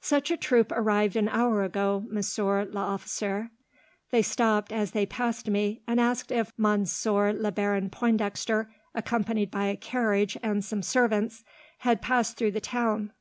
"Such 0.00 0.30
a 0.30 0.36
troop 0.36 0.70
arrived 0.70 1.16
an 1.16 1.28
hour 1.28 1.64
ago, 1.64 2.04
Monsieur 2.08 2.64
l'officier. 2.66 3.50
They 4.12 4.22
stopped, 4.22 4.70
as 4.70 4.92
they 4.92 5.06
passed 5.06 5.50
me, 5.50 5.82
and 5.88 5.98
asked 6.00 6.30
if 6.30 6.52
Monsieur 6.56 7.32
le 7.32 7.50
Baron 7.50 7.90
Pointdexter, 7.90 8.68
accompanied 8.94 9.50
by 9.50 9.64
a 9.66 9.76
carriage 9.76 10.38
and 10.40 10.64
some 10.64 10.84
servants, 10.84 11.42
had 11.78 12.00
passed 12.00 12.36
through 12.36 12.52
the 12.52 12.60
town. 12.60 13.12